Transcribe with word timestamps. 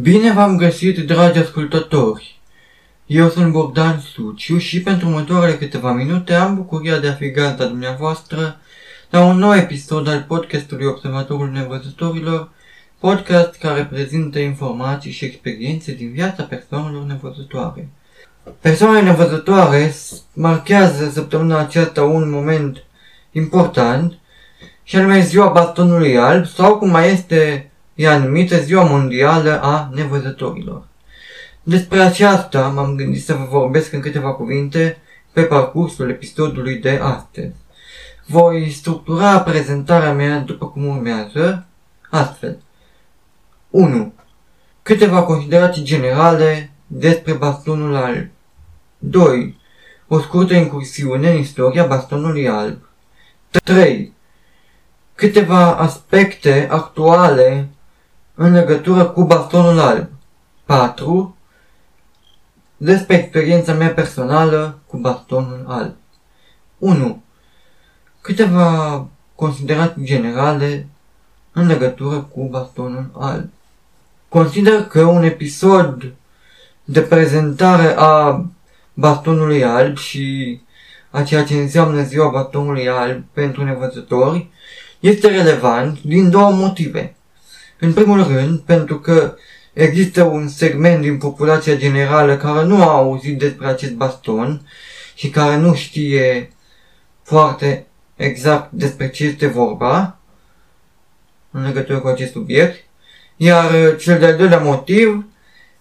Bine 0.00 0.32
v-am 0.32 0.56
găsit, 0.56 0.98
dragi 0.98 1.38
ascultători! 1.38 2.40
Eu 3.06 3.28
sunt 3.28 3.52
Bogdan 3.52 4.00
Suciu 4.00 4.58
și 4.58 4.82
pentru 4.82 5.08
următoarele 5.08 5.56
câteva 5.56 5.92
minute 5.92 6.34
am 6.34 6.54
bucuria 6.54 6.98
de 6.98 7.08
a 7.08 7.12
fi 7.12 7.30
gazda 7.30 7.64
dumneavoastră 7.66 8.60
la 9.10 9.24
un 9.24 9.38
nou 9.38 9.54
episod 9.54 10.08
al 10.08 10.24
podcastului 10.28 10.86
Observatorul 10.86 11.50
Nevăzătorilor, 11.50 12.50
podcast 12.98 13.54
care 13.54 13.84
prezintă 13.84 14.38
informații 14.38 15.10
și 15.10 15.24
experiențe 15.24 15.92
din 15.92 16.12
viața 16.12 16.42
persoanelor 16.42 17.04
nevăzătoare. 17.04 17.88
Persoanele 18.60 19.02
nevăzătoare 19.02 19.94
marchează 20.32 21.10
săptămâna 21.10 21.58
aceasta 21.58 22.04
un 22.04 22.30
moment 22.30 22.84
important 23.32 24.18
și 24.82 24.96
anume 24.96 25.20
ziua 25.20 25.48
bastonului 25.48 26.18
alb 26.18 26.46
sau 26.46 26.78
cum 26.78 26.90
mai 26.90 27.12
este 27.12 27.67
ea 27.98 28.18
numită 28.18 28.56
Ziua 28.56 28.84
Mondială 28.84 29.60
a 29.62 29.90
Nevăzătorilor. 29.94 30.86
Despre 31.62 32.00
aceasta 32.00 32.68
m-am 32.68 32.94
gândit 32.94 33.24
să 33.24 33.34
vă 33.34 33.44
vorbesc 33.44 33.92
în 33.92 34.00
câteva 34.00 34.32
cuvinte 34.32 34.98
pe 35.32 35.42
parcursul 35.42 36.10
episodului 36.10 36.76
de 36.76 37.00
astăzi. 37.02 37.54
Voi 38.26 38.70
structura 38.70 39.40
prezentarea 39.40 40.12
mea 40.12 40.38
după 40.38 40.66
cum 40.66 40.86
urmează, 40.86 41.66
astfel. 42.10 42.58
1. 43.70 44.12
Câteva 44.82 45.22
considerații 45.22 45.82
generale 45.82 46.70
despre 46.86 47.32
bastonul 47.32 47.96
alb. 47.96 48.28
2. 48.98 49.60
O 50.08 50.20
scurtă 50.20 50.54
incursiune 50.54 51.30
în 51.30 51.38
istoria 51.38 51.84
bastonului 51.86 52.48
alb. 52.48 52.78
3. 53.64 54.12
Câteva 55.14 55.76
aspecte 55.76 56.66
actuale 56.70 57.68
în 58.40 58.52
legătură 58.52 59.04
cu 59.04 59.24
bastonul 59.24 59.78
alb. 59.78 60.08
4. 60.64 61.36
Despre 62.76 63.16
experiența 63.16 63.72
mea 63.72 63.92
personală 63.92 64.78
cu 64.86 64.96
bastonul 64.96 65.64
alb. 65.68 65.94
1. 66.78 67.22
Câteva 68.20 69.06
considerații 69.34 70.04
generale 70.04 70.86
în 71.52 71.66
legătură 71.66 72.20
cu 72.20 72.48
bastonul 72.48 73.10
alb. 73.18 73.50
Consider 74.28 74.82
că 74.82 75.02
un 75.02 75.22
episod 75.22 76.12
de 76.84 77.00
prezentare 77.00 77.94
a 77.96 78.44
bastonului 78.94 79.64
alb 79.64 79.96
și 79.96 80.60
a 81.10 81.22
ceea 81.22 81.44
ce 81.44 81.54
înseamnă 81.54 82.02
ziua 82.02 82.28
bastonului 82.28 82.88
alb 82.88 83.24
pentru 83.32 83.64
nevăzători 83.64 84.48
este 85.00 85.28
relevant 85.28 86.02
din 86.02 86.30
două 86.30 86.50
motive. 86.50 87.12
În 87.80 87.92
primul 87.92 88.26
rând, 88.26 88.58
pentru 88.58 88.98
că 88.98 89.34
există 89.72 90.22
un 90.22 90.48
segment 90.48 91.00
din 91.00 91.18
populația 91.18 91.76
generală 91.76 92.36
care 92.36 92.64
nu 92.64 92.82
a 92.82 92.92
auzit 92.92 93.38
despre 93.38 93.66
acest 93.66 93.92
baston 93.92 94.68
și 95.14 95.30
care 95.30 95.56
nu 95.56 95.74
știe 95.74 96.52
foarte 97.22 97.86
exact 98.16 98.72
despre 98.72 99.10
ce 99.10 99.24
este 99.24 99.46
vorba 99.46 100.18
în 101.50 101.64
legătură 101.64 101.98
cu 101.98 102.06
acest 102.08 102.32
subiect. 102.32 102.84
Iar 103.36 103.96
cel 103.96 104.18
de-al 104.18 104.36
doilea 104.36 104.58
motiv 104.58 105.24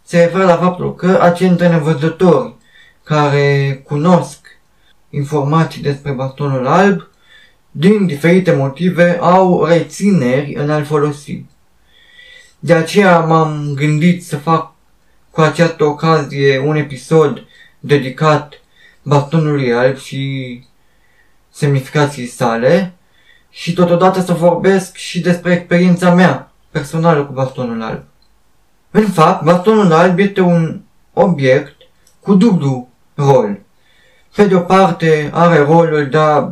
se 0.04 0.24
referă 0.24 0.44
la 0.44 0.58
faptul 0.58 0.96
că 0.96 1.20
acei 1.22 1.50
nevăzători 1.50 2.56
care 3.04 3.82
cunosc 3.84 4.48
informații 5.10 5.82
despre 5.82 6.12
bastonul 6.12 6.68
alb, 6.68 7.08
din 7.72 8.06
diferite 8.06 8.52
motive, 8.52 9.18
au 9.22 9.66
rețineri 9.66 10.54
în 10.54 10.70
a-l 10.70 10.84
folosi. 10.86 11.46
De 12.60 12.74
aceea 12.74 13.20
m-am 13.20 13.74
gândit 13.76 14.26
să 14.26 14.38
fac 14.38 14.74
cu 15.32 15.42
această 15.42 15.84
ocazie 15.84 16.60
un 16.60 16.76
episod 16.76 17.44
dedicat 17.80 18.54
bastonului 19.02 19.74
alb 19.74 19.98
și 19.98 20.64
semnificației 21.50 22.28
sale 22.28 22.94
și 23.50 23.74
totodată 23.74 24.22
să 24.22 24.34
vorbesc 24.34 24.96
și 24.96 25.20
despre 25.20 25.54
experiența 25.54 26.14
mea 26.14 26.52
personală 26.72 27.26
cu 27.26 27.34
bastonul 27.34 27.82
alb. 27.82 28.04
În 28.92 29.08
fapt, 29.08 29.44
bastonul 29.44 29.92
alb 29.92 30.20
este 30.20 30.42
un 30.42 30.82
obiect 31.14 31.76
cu 32.20 32.36
dublu 32.36 32.90
rol. 33.16 33.60
Pe 34.36 34.46
de 34.46 34.56
o 34.56 34.60
parte 34.60 35.30
are 35.34 35.58
rolul 35.58 36.10
de 36.10 36.18
a 36.18 36.52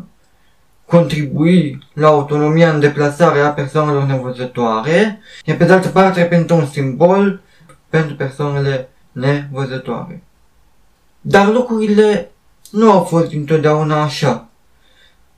contribui 0.95 1.87
la 1.93 2.07
autonomia 2.07 2.73
în 2.73 2.79
deplasare 2.79 3.39
a 3.39 3.49
persoanelor 3.49 4.03
nevăzătoare, 4.03 5.19
iar 5.45 5.57
pe 5.57 5.65
de 5.65 5.73
altă 5.73 5.87
parte 5.87 6.21
reprezintă 6.21 6.53
un 6.53 6.65
simbol 6.65 7.41
pentru 7.89 8.15
persoanele 8.15 8.89
nevăzătoare. 9.11 10.23
Dar 11.21 11.47
lucrurile 11.47 12.31
nu 12.71 12.91
au 12.91 13.03
fost 13.03 13.33
întotdeauna 13.33 14.01
așa, 14.01 14.47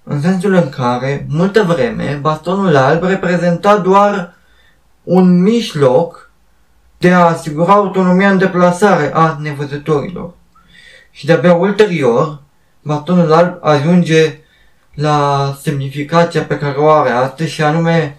în 0.03 0.21
sensul 0.21 0.53
în 0.53 0.69
care, 0.69 1.25
multă 1.29 1.63
vreme, 1.63 2.19
bastonul 2.21 2.75
alb 2.75 3.03
reprezenta 3.03 3.77
doar 3.77 4.35
un 5.03 5.41
mijloc 5.41 6.31
de 6.97 7.13
a 7.13 7.25
asigura 7.25 7.73
autonomia 7.73 8.31
în 8.31 8.37
deplasare 8.37 9.11
a 9.13 9.37
nevăzătorilor. 9.41 10.33
Și 11.11 11.25
de-abia 11.25 11.53
ulterior, 11.53 12.41
bastonul 12.81 13.33
alb 13.33 13.57
ajunge 13.61 14.39
la 14.97 15.57
semnificația 15.61 16.43
pe 16.43 16.57
care 16.57 16.77
o 16.77 16.89
are 16.89 17.09
astăzi 17.09 17.51
și 17.51 17.63
anume 17.63 18.17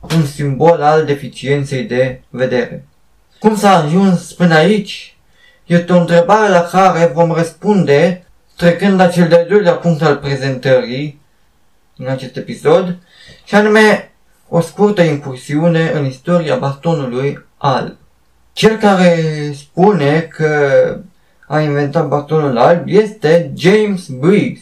un 0.00 0.26
simbol 0.26 0.82
al 0.82 1.04
deficienței 1.04 1.82
de 1.84 2.20
vedere. 2.28 2.86
Cum 3.38 3.56
s-a 3.56 3.76
ajuns 3.76 4.32
până 4.32 4.54
aici? 4.54 5.16
Este 5.66 5.92
o 5.92 6.00
întrebare 6.00 6.48
la 6.48 6.60
care 6.60 7.10
vom 7.14 7.32
răspunde 7.32 8.26
trecând 8.56 8.98
la 8.98 9.08
cel 9.08 9.28
de-al 9.28 9.46
doilea 9.48 9.72
punct 9.72 10.02
al 10.02 10.16
prezentării 10.16 11.20
în 11.96 12.06
acest 12.06 12.36
episod, 12.36 12.98
și 13.44 13.54
anume 13.54 14.12
o 14.48 14.60
scurtă 14.60 15.02
incursiune 15.02 15.90
în 15.94 16.06
istoria 16.06 16.56
bastonului 16.56 17.44
alb. 17.56 17.96
Cel 18.52 18.76
care 18.76 19.16
spune 19.56 20.20
că 20.20 20.96
a 21.46 21.60
inventat 21.60 22.08
bastonul 22.08 22.58
alb 22.58 22.82
este 22.86 23.52
James 23.56 24.06
Briggs, 24.08 24.60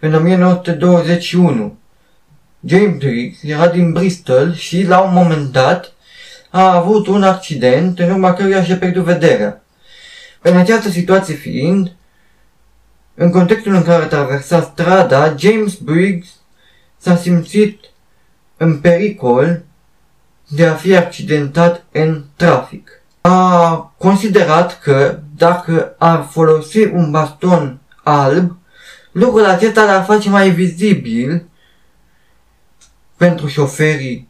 în 0.00 0.14
1921. 0.14 1.76
James 2.64 2.96
Briggs 2.96 3.42
era 3.42 3.68
din 3.68 3.92
Bristol 3.92 4.54
și 4.54 4.86
la 4.86 5.00
un 5.00 5.12
moment 5.12 5.52
dat 5.52 5.92
a 6.50 6.74
avut 6.74 7.06
un 7.06 7.22
accident 7.22 7.98
în 7.98 8.10
urma 8.10 8.32
căruia 8.32 8.64
și-a 8.64 8.76
pierdut 8.76 9.04
vederea. 9.04 9.62
În 10.42 10.56
această 10.56 10.88
situație 10.88 11.34
fiind, 11.34 11.92
în 13.14 13.30
contextul 13.30 13.74
în 13.74 13.82
care 13.82 14.04
traversa 14.04 14.60
strada, 14.60 15.34
James 15.38 15.74
Briggs 15.74 16.28
s-a 16.98 17.16
simțit 17.16 17.80
în 18.56 18.78
pericol 18.78 19.62
de 20.48 20.66
a 20.66 20.74
fi 20.74 20.96
accidentat 20.96 21.84
în 21.92 22.24
trafic. 22.36 22.90
A 23.20 23.76
considerat 23.98 24.80
că 24.80 25.18
dacă 25.36 25.94
ar 25.98 26.26
folosi 26.30 26.84
un 26.84 27.10
baston 27.10 27.78
alb, 28.02 28.56
Lucrul 29.18 29.44
acesta 29.44 29.84
l-ar 29.84 30.04
face 30.04 30.28
mai 30.28 30.50
vizibil 30.50 31.44
pentru 33.16 33.46
șoferii 33.46 34.28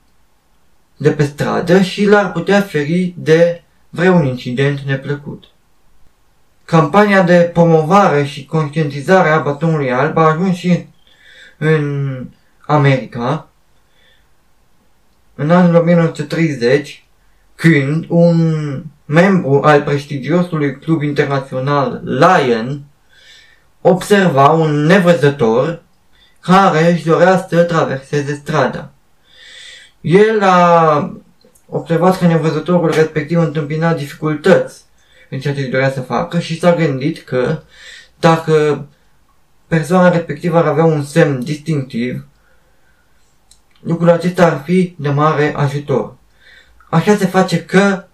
de 0.97 1.11
pe 1.11 1.25
stradă 1.25 1.81
și 1.81 2.05
l-ar 2.05 2.33
putea 2.33 2.61
feri 2.61 3.15
de 3.17 3.63
vreun 3.89 4.27
incident 4.27 4.81
neplăcut. 4.81 5.45
Campania 6.65 7.23
de 7.23 7.51
promovare 7.53 8.25
și 8.25 8.47
conștientizare 8.47 9.29
a 9.29 9.39
batonului 9.39 9.93
alb 9.93 10.17
a 10.17 10.29
ajuns 10.29 10.57
și 10.57 10.87
în 11.59 12.27
America 12.67 13.49
în 15.35 15.51
anul 15.51 15.75
1930 15.75 17.05
când 17.55 18.05
un 18.09 18.55
membru 19.05 19.61
al 19.63 19.83
prestigiosului 19.83 20.79
club 20.79 21.03
internațional 21.03 22.01
Lion 22.05 22.83
observa 23.89 24.49
un 24.49 24.85
nevăzător 24.85 25.83
care 26.41 26.93
își 26.93 27.05
dorea 27.05 27.47
să 27.49 27.63
traverseze 27.63 28.35
strada. 28.35 28.91
El 30.01 30.43
a 30.43 31.13
observat 31.67 32.19
că 32.19 32.27
nevăzătorul 32.27 32.91
respectiv 32.91 33.39
întâmpina 33.39 33.95
dificultăți 33.95 34.83
în 35.31 35.41
ceea 35.41 35.55
ce 35.55 35.61
își 35.61 35.71
dorea 35.71 35.91
să 35.91 36.01
facă 36.01 36.39
și 36.39 36.59
s-a 36.59 36.75
gândit 36.75 37.25
că 37.25 37.63
dacă 38.21 38.87
persoana 39.67 40.11
respectivă 40.11 40.59
ar 40.59 40.67
avea 40.67 40.85
un 40.85 41.05
semn 41.05 41.45
distinctiv, 41.45 42.27
lucrul 43.81 44.11
acesta 44.11 44.47
ar 44.47 44.63
fi 44.65 44.95
de 44.99 45.09
mare 45.09 45.55
ajutor. 45.57 46.15
Așa 46.91 47.17
se 47.17 47.27
face 47.27 47.65
că 47.65 48.05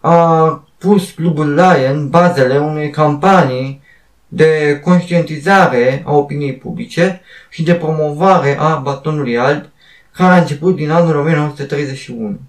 a 0.00 0.64
pus 0.78 1.10
clubul 1.10 1.54
Lion 1.54 2.08
bazele 2.08 2.58
unei 2.58 2.90
campanii 2.90 3.82
de 4.32 4.80
conștientizare 4.84 6.02
a 6.06 6.12
opiniei 6.12 6.54
publice 6.54 7.20
și 7.48 7.62
de 7.62 7.74
promovare 7.74 8.56
a 8.58 8.74
batonului 8.74 9.38
alb, 9.38 9.64
care 10.12 10.32
a 10.32 10.40
început 10.40 10.76
din 10.76 10.90
anul 10.90 11.16
1931. 11.16 12.40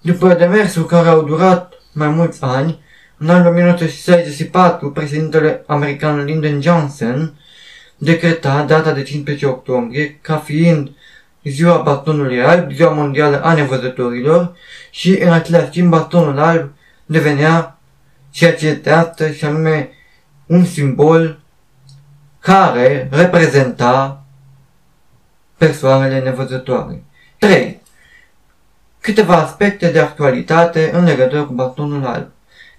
După 0.00 0.34
demersuri 0.34 0.86
care 0.86 1.08
au 1.08 1.22
durat 1.22 1.72
mai 1.92 2.08
mulți 2.08 2.42
ani, 2.42 2.80
în 3.16 3.28
anul 3.28 3.52
1964, 3.52 4.90
președintele 4.90 5.62
american 5.66 6.24
Lyndon 6.24 6.60
Johnson 6.60 7.34
decreta 7.96 8.64
data 8.64 8.92
de 8.92 9.02
15 9.02 9.46
octombrie 9.46 10.18
ca 10.20 10.36
fiind 10.36 10.90
ziua 11.44 11.76
bastonului 11.76 12.42
alb, 12.42 12.72
ziua 12.72 12.90
mondială 12.90 13.42
a 13.42 13.54
nevăzătorilor 13.54 14.56
și 14.90 15.18
în 15.20 15.32
același 15.32 15.70
timp 15.70 15.90
bastonul 15.90 16.38
alb 16.38 16.70
devenea 17.06 17.78
ceea 18.30 18.54
ce 18.54 18.66
este 18.66 18.90
astăzi 18.90 19.38
și 19.38 19.44
anume 19.44 19.90
un 20.46 20.64
simbol 20.64 21.40
care 22.38 23.08
reprezenta 23.10 24.24
persoanele 25.56 26.20
nevăzătoare. 26.20 27.02
3. 27.38 27.80
Câteva 29.00 29.36
aspecte 29.36 29.90
de 29.90 29.98
actualitate 29.98 30.90
în 30.92 31.04
legătură 31.04 31.44
cu 31.44 31.52
bastonul 31.52 32.06
alb. 32.06 32.28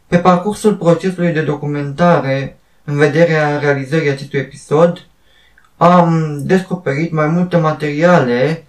Pe 0.08 0.18
parcursul 0.18 0.76
procesului 0.76 1.32
de 1.32 1.42
documentare 1.42 2.58
în 2.84 2.98
vederea 2.98 3.60
realizării 3.60 4.10
acestui 4.10 4.40
episod, 4.40 5.08
am 5.78 6.40
descoperit 6.46 7.12
mai 7.12 7.28
multe 7.28 7.58
materiale 7.58 8.66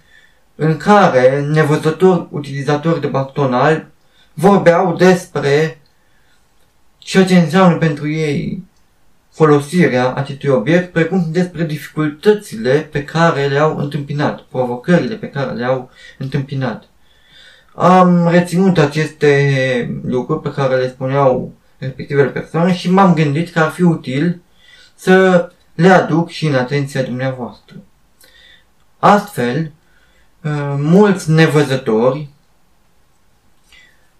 în 0.55 0.77
care 0.77 1.41
nevăzători 1.41 2.27
utilizatori 2.31 3.01
de 3.01 3.07
baston 3.07 3.53
alb 3.53 3.85
vorbeau 4.33 4.95
despre 4.95 5.81
ceea 6.97 7.25
ce 7.25 7.39
înseamnă 7.39 7.77
pentru 7.77 8.09
ei 8.09 8.63
folosirea 9.35 10.13
acestui 10.13 10.49
obiect, 10.49 10.91
precum 10.91 11.25
despre 11.31 11.63
dificultățile 11.63 12.79
pe 12.91 13.03
care 13.03 13.47
le-au 13.47 13.77
întâmpinat, 13.77 14.41
provocările 14.41 15.15
pe 15.15 15.29
care 15.29 15.51
le-au 15.51 15.89
întâmpinat. 16.17 16.83
Am 17.73 18.29
reținut 18.29 18.77
aceste 18.77 20.01
lucruri 20.03 20.41
pe 20.41 20.51
care 20.51 20.75
le 20.75 20.89
spuneau 20.89 21.53
respectivele 21.77 22.29
persoane 22.29 22.73
și 22.73 22.91
m-am 22.91 23.13
gândit 23.13 23.49
că 23.49 23.59
ar 23.59 23.69
fi 23.69 23.81
util 23.81 24.41
să 24.95 25.49
le 25.75 25.89
aduc 25.89 26.29
și 26.29 26.47
în 26.47 26.55
atenția 26.55 27.03
dumneavoastră. 27.03 27.75
Astfel, 28.99 29.71
mulți 30.77 31.31
nevăzători 31.31 32.29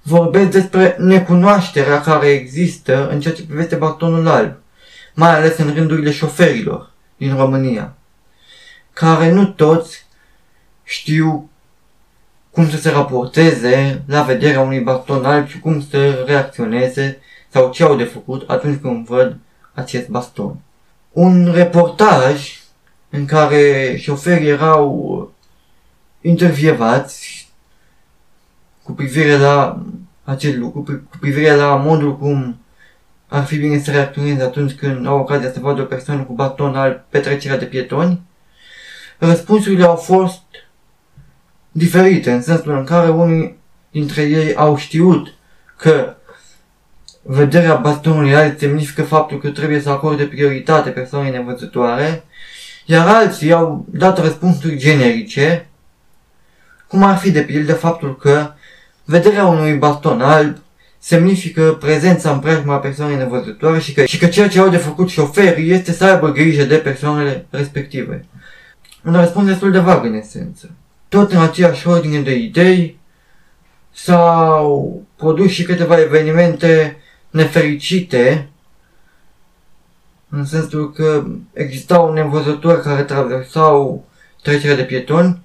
vorbesc 0.02 0.50
despre 0.50 0.96
necunoașterea 1.00 2.02
care 2.02 2.28
există 2.28 3.10
în 3.10 3.20
ceea 3.20 3.34
ce 3.34 3.46
privește 3.46 3.76
bastonul 3.76 4.28
alb, 4.28 4.64
mai 5.16 5.36
ales 5.36 5.58
în 5.58 5.74
rândurile 5.74 6.12
șoferilor 6.12 6.92
din 7.18 7.36
România, 7.36 7.96
care 8.94 9.32
nu 9.32 9.46
toți 9.46 10.06
știu 10.84 11.50
cum 12.52 12.70
să 12.70 12.78
se 12.78 12.90
raporteze 12.90 14.04
la 14.08 14.22
vederea 14.22 14.62
unui 14.62 14.80
baston 14.80 15.26
alb 15.26 15.48
și 15.48 15.60
cum 15.60 15.82
să 15.82 16.24
reacționeze 16.28 17.20
sau 17.50 17.72
ce 17.72 17.84
au 17.84 17.96
de 17.96 18.04
făcut 18.04 18.50
atunci 18.50 18.82
când 18.82 19.06
văd 19.06 19.38
acest 19.74 20.08
baston. 20.08 20.58
Un 21.12 21.52
reportaj 21.54 22.62
în 23.10 23.26
care 23.26 23.96
șoferii 23.98 24.48
erau 24.48 25.34
intervievați 26.22 27.50
cu 28.84 28.92
privire 28.92 29.38
la 29.38 29.84
acel 30.24 30.60
lucru, 30.60 30.82
cu 30.82 31.18
privire 31.20 31.56
la 31.56 31.76
modul 31.76 32.18
cum 32.18 32.58
ar 33.36 33.46
fi 33.46 33.58
bine 33.58 33.80
să 33.80 33.92
reacționeze 33.92 34.44
atunci 34.44 34.72
când 34.72 35.08
au 35.08 35.20
ocazia 35.20 35.52
să 35.52 35.60
vadă 35.60 35.82
o 35.82 35.86
persoană 35.86 36.22
cu 36.24 36.34
baton 36.34 36.76
al 36.76 37.06
petrecerea 37.10 37.58
de 37.58 37.66
pietoni, 37.66 38.22
răspunsurile 39.18 39.84
au 39.84 39.96
fost 39.96 40.42
diferite, 41.72 42.32
în 42.32 42.42
sensul 42.42 42.78
în 42.78 42.84
care 42.84 43.10
unii 43.10 43.58
dintre 43.92 44.22
ei 44.22 44.56
au 44.56 44.78
știut 44.78 45.34
că 45.78 46.16
vederea 47.22 47.76
bastonului 47.76 48.36
alb 48.36 48.58
semnifică 48.58 49.04
faptul 49.04 49.40
că 49.40 49.50
trebuie 49.50 49.80
să 49.80 49.90
acorde 49.90 50.26
prioritate 50.26 50.90
persoanei 50.90 51.32
nevăzătoare, 51.32 52.24
iar 52.86 53.08
alții 53.08 53.54
au 53.54 53.86
dat 53.90 54.20
răspunsuri 54.20 54.78
generice, 54.78 55.70
cum 56.88 57.04
ar 57.04 57.18
fi 57.18 57.32
de 57.32 57.42
pildă 57.42 57.74
faptul 57.74 58.18
că 58.18 58.52
vederea 59.04 59.46
unui 59.46 59.74
baston 59.74 60.22
alb 60.22 60.58
semnifică 61.06 61.78
prezența 61.80 62.32
în 62.32 62.40
preajma 62.40 62.74
a 62.74 62.78
persoanei 62.78 63.16
nevăzătoare 63.16 63.80
și 63.80 63.94
că, 63.94 64.06
și 64.06 64.18
că 64.18 64.26
ceea 64.26 64.48
ce 64.48 64.60
au 64.60 64.70
de 64.70 64.78
făcut 64.78 65.10
șoferii 65.10 65.72
este 65.72 65.92
să 65.92 66.06
aibă 66.06 66.32
grijă 66.32 66.64
de 66.64 66.76
persoanele 66.76 67.46
respective. 67.50 68.26
Un 69.04 69.14
răspuns 69.14 69.48
destul 69.48 69.72
de 69.72 69.80
vag 69.80 70.06
în 70.06 70.14
esență. 70.14 70.72
Tot 71.10 71.32
în 71.32 71.42
aceeași 71.42 71.88
ordine 71.88 72.20
de 72.20 72.36
idei 72.36 73.00
s-au 73.92 75.02
produs 75.16 75.52
și 75.52 75.64
câteva 75.64 76.00
evenimente 76.00 76.98
nefericite 77.30 78.50
în 80.30 80.46
sensul 80.46 80.92
că 80.92 81.26
existau 81.54 82.14
nevăzători 82.14 82.82
care 82.82 83.04
traversau 83.04 84.06
trecerea 84.42 84.76
de 84.76 84.84
pietoni, 84.84 85.42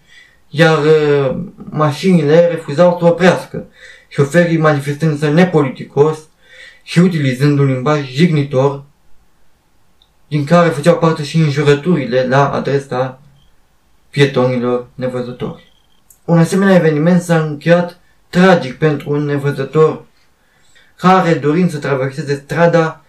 iar 0.48 0.78
uh, 0.78 1.36
mașinile 1.70 2.46
refuzau 2.46 2.96
să 2.98 3.06
oprească 3.06 3.66
șoferii 4.10 4.56
manifestându-se 4.56 5.28
nepoliticos 5.28 6.18
și 6.82 6.98
utilizând 6.98 7.58
un 7.58 7.66
limbaj 7.66 8.10
jignitor, 8.10 8.82
din 10.28 10.44
care 10.44 10.68
făceau 10.68 10.98
parte 10.98 11.24
și 11.24 11.36
înjurăturile 11.36 12.26
la 12.26 12.52
adresa 12.52 13.20
pietonilor 14.10 14.86
nevăzători. 14.94 15.72
Un 16.24 16.38
asemenea 16.38 16.74
eveniment 16.74 17.22
s-a 17.22 17.40
încheiat 17.40 17.98
tragic 18.28 18.78
pentru 18.78 19.10
un 19.10 19.24
nevăzător 19.24 20.04
care, 20.96 21.34
dorind 21.34 21.70
să 21.70 21.78
traverseze 21.78 22.34
strada, 22.34 23.04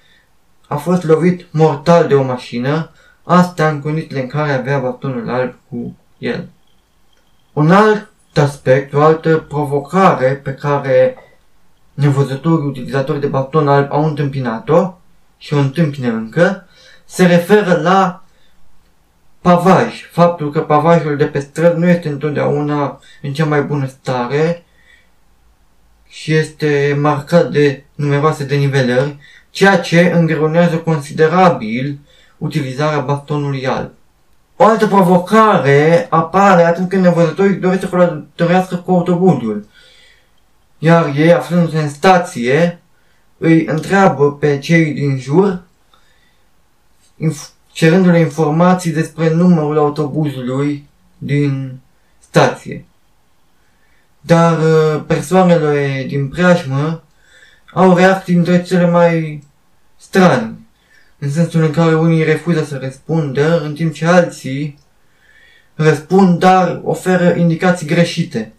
a 0.67 0.75
fost 0.75 1.03
lovit 1.03 1.45
mortal 1.51 2.07
de 2.07 2.13
o 2.13 2.23
mașină, 2.23 2.91
asta 3.23 3.69
în 3.69 3.81
condițiile 3.81 4.21
în 4.21 4.27
care 4.27 4.51
avea 4.51 4.79
bastonul 4.79 5.29
alb 5.29 5.53
cu 5.69 5.97
el. 6.17 6.49
Un 7.53 7.71
alt 7.71 8.09
aspect, 8.39 8.93
o 8.93 9.01
altă 9.01 9.37
provocare 9.37 10.39
pe 10.43 10.53
care 10.53 11.15
nevăzătorii 11.93 12.67
utilizatori 12.67 13.19
de 13.19 13.27
baston 13.27 13.67
alb 13.67 13.91
au 13.91 14.05
întâmpinat-o 14.05 14.93
și 15.37 15.53
o 15.53 15.57
întâmpină 15.57 16.07
încă, 16.07 16.67
se 17.05 17.25
referă 17.25 17.79
la 17.81 18.23
pavaj. 19.41 20.09
Faptul 20.11 20.51
că 20.51 20.61
pavajul 20.61 21.17
de 21.17 21.25
pe 21.25 21.39
străzi 21.39 21.77
nu 21.77 21.87
este 21.87 22.07
întotdeauna 22.07 22.99
în 23.21 23.33
cea 23.33 23.45
mai 23.45 23.61
bună 23.61 23.85
stare 23.85 24.65
și 26.07 26.33
este 26.33 26.97
marcat 26.99 27.51
de 27.51 27.83
numeroase 27.95 28.43
denivelări, 28.43 29.17
ceea 29.49 29.79
ce 29.79 30.11
îngreunează 30.15 30.77
considerabil 30.77 31.99
utilizarea 32.37 32.99
bastonului 32.99 33.67
alb. 33.67 33.91
O 34.61 34.65
altă 34.65 34.87
provocare 34.87 36.07
apare 36.09 36.63
atunci 36.63 36.89
când 36.89 37.03
nevăzătorii 37.03 37.55
doresc 37.55 37.81
să 37.81 37.87
călătorească 37.87 38.75
cu 38.75 38.91
autobuzul. 38.91 39.67
Iar 40.77 41.11
ei, 41.15 41.33
aflându-se 41.33 41.77
în 41.77 41.89
stație, 41.89 42.81
îi 43.37 43.65
întreabă 43.65 44.33
pe 44.33 44.59
cei 44.59 44.93
din 44.93 45.19
jur, 45.19 45.61
cerându-le 47.71 48.19
informații 48.19 48.91
despre 48.91 49.33
numărul 49.33 49.77
autobuzului 49.77 50.89
din 51.17 51.79
stație. 52.19 52.85
Dar 54.19 54.57
uh, 54.57 55.03
persoanele 55.07 56.05
din 56.07 56.27
preajmă 56.27 57.03
au 57.73 57.95
reacții 57.95 58.33
dintre 58.33 58.61
cele 58.61 58.89
mai 58.89 59.43
strani 59.97 60.60
în 61.23 61.29
sensul 61.29 61.63
în 61.63 61.71
care 61.71 61.95
unii 61.95 62.23
refuză 62.23 62.63
să 62.63 62.77
răspundă, 62.77 63.61
în 63.61 63.73
timp 63.73 63.93
ce 63.93 64.05
alții 64.05 64.79
răspund, 65.75 66.39
dar 66.39 66.81
oferă 66.83 67.35
indicații 67.35 67.87
greșite. 67.87 68.53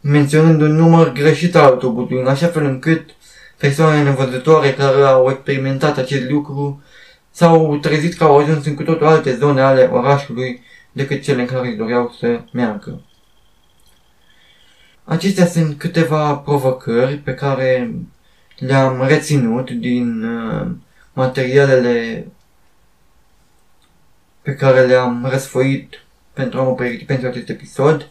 Menționând 0.00 0.60
un 0.60 0.72
număr 0.72 1.12
greșit 1.12 1.54
al 1.54 1.64
autobuzului, 1.64 2.22
în 2.22 2.28
așa 2.28 2.46
fel 2.46 2.64
încât 2.64 3.10
persoanele 3.58 4.02
nevăzătoare 4.02 4.72
care 4.72 5.02
au 5.02 5.30
experimentat 5.30 5.96
acest 5.96 6.30
lucru 6.30 6.82
s-au 7.30 7.76
trezit 7.76 8.14
că 8.14 8.24
au 8.24 8.38
ajuns 8.38 8.64
în 8.66 8.74
cu 8.74 8.82
totul 8.82 9.06
alte 9.06 9.36
zone 9.36 9.60
ale 9.60 9.82
orașului 9.84 10.62
decât 10.92 11.22
cele 11.22 11.40
în 11.40 11.46
care 11.46 11.68
își 11.68 11.76
doreau 11.76 12.14
să 12.18 12.40
meargă. 12.52 13.02
Acestea 15.04 15.46
sunt 15.46 15.78
câteva 15.78 16.34
provocări 16.36 17.16
pe 17.16 17.34
care 17.34 17.94
le-am 18.60 19.06
reținut 19.06 19.70
din 19.70 20.24
uh, 20.24 20.66
materialele 21.12 22.26
pe 24.42 24.54
care 24.54 24.86
le-am 24.86 25.26
răsfoit 25.30 26.04
pentru 26.32 26.60
a 26.60 26.62
mă 26.62 26.74
pregăti 26.74 27.04
pentru 27.04 27.26
acest 27.26 27.48
episod, 27.48 28.08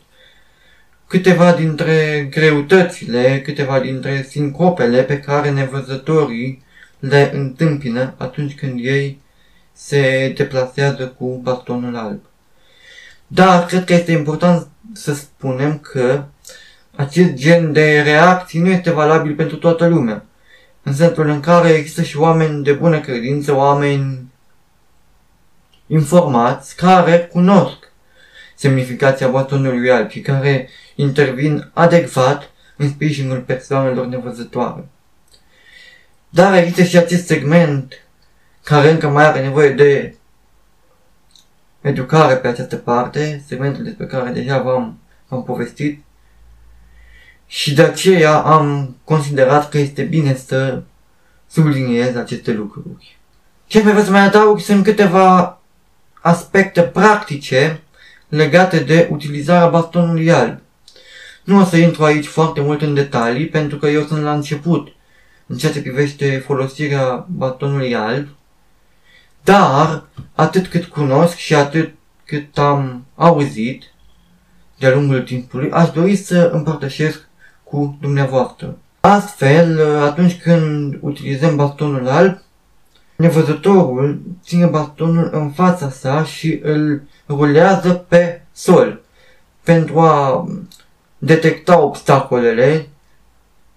câteva 1.07 1.53
dintre 1.53 2.27
greutățile, 2.31 3.41
câteva 3.41 3.79
dintre 3.79 4.25
sincopele 4.29 5.03
pe 5.03 5.19
care 5.19 5.51
nevăzătorii 5.51 6.63
le 6.99 7.31
întâmpină 7.33 8.13
atunci 8.17 8.55
când 8.55 8.79
ei 8.83 9.21
se 9.73 10.33
deplasează 10.37 11.07
cu 11.07 11.39
bastonul 11.43 11.95
alb. 11.95 12.19
Dar 13.27 13.65
cred 13.65 13.83
că 13.83 13.93
este 13.93 14.11
important 14.11 14.67
să 14.93 15.13
spunem 15.13 15.77
că 15.77 16.23
acest 16.95 17.33
gen 17.33 17.71
de 17.71 18.01
reacții 18.01 18.59
nu 18.59 18.69
este 18.69 18.91
valabil 18.91 19.35
pentru 19.35 19.55
toată 19.57 19.87
lumea. 19.87 20.25
În 20.83 20.93
sensul 20.93 21.27
în 21.27 21.39
care 21.39 21.69
există 21.69 22.01
și 22.01 22.17
oameni 22.17 22.63
de 22.63 22.73
bună 22.73 22.99
credință, 22.99 23.55
oameni 23.55 24.31
informați, 25.87 26.75
care 26.75 27.29
cunosc 27.31 27.91
semnificația 28.55 29.27
batonului 29.27 29.91
alb 29.91 30.09
și 30.09 30.21
care 30.21 30.69
intervin 30.95 31.69
adecvat 31.73 32.51
în 32.77 32.89
sprijinul 32.89 33.39
persoanelor 33.39 34.05
nevăzătoare. 34.05 34.87
Dar 36.29 36.57
există 36.57 36.83
și 36.83 36.97
acest 36.97 37.25
segment 37.25 37.93
care 38.63 38.91
încă 38.91 39.07
mai 39.07 39.25
are 39.25 39.41
nevoie 39.41 39.69
de 39.69 40.15
educare 41.81 42.35
pe 42.35 42.47
această 42.47 42.75
parte, 42.75 43.43
segmentul 43.47 43.83
despre 43.83 44.05
care 44.05 44.29
deja 44.29 44.61
v-am, 44.61 44.99
v-am 45.27 45.43
povestit, 45.43 46.03
și 47.51 47.73
de 47.73 47.81
aceea 47.81 48.37
am 48.37 48.95
considerat 49.03 49.69
că 49.69 49.77
este 49.77 50.01
bine 50.01 50.35
să 50.35 50.81
subliniez 51.47 52.15
aceste 52.15 52.51
lucruri. 52.51 53.17
Ce 53.67 53.81
mai 53.81 53.91
vreau 53.91 54.05
să 54.05 54.11
mai 54.11 54.25
adaug 54.25 54.59
sunt 54.59 54.83
câteva 54.83 55.59
aspecte 56.21 56.81
practice 56.81 57.81
legate 58.27 58.79
de 58.79 59.07
utilizarea 59.11 59.67
bastonului 59.67 60.31
alb. 60.31 60.59
Nu 61.43 61.59
o 61.59 61.63
să 61.63 61.77
intru 61.77 62.03
aici 62.03 62.25
foarte 62.25 62.61
mult 62.61 62.81
în 62.81 62.93
detalii 62.93 63.47
pentru 63.47 63.77
că 63.77 63.87
eu 63.87 64.05
sunt 64.05 64.21
la 64.21 64.33
început 64.33 64.87
în 65.45 65.57
ceea 65.57 65.71
ce 65.71 65.81
privește 65.81 66.43
folosirea 66.45 67.25
bastonului 67.29 67.95
alb, 67.95 68.27
dar 69.43 70.05
atât 70.33 70.67
cât 70.67 70.85
cunosc 70.85 71.35
și 71.35 71.55
atât 71.55 71.93
cât 72.25 72.57
am 72.57 73.05
auzit 73.15 73.83
de-a 74.77 74.93
lungul 74.93 75.21
timpului, 75.21 75.71
aș 75.71 75.89
dori 75.89 76.15
să 76.15 76.49
împărtășesc 76.53 77.28
cu 77.69 77.97
dumneavoastră. 78.01 78.77
Astfel, 78.99 79.99
atunci 80.01 80.41
când 80.41 80.97
utilizăm 81.01 81.55
bastonul 81.55 82.07
alb, 82.07 82.41
nevăzătorul 83.15 84.21
ține 84.43 84.65
bastonul 84.65 85.29
în 85.31 85.49
fața 85.49 85.89
sa 85.89 86.23
și 86.23 86.59
îl 86.63 87.01
rulează 87.27 87.93
pe 87.93 88.41
sol 88.51 89.01
pentru 89.63 89.99
a 89.99 90.47
detecta 91.17 91.79
obstacolele 91.79 92.87